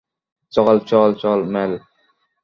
[0.53, 1.71] চল, চল, চল, মেল!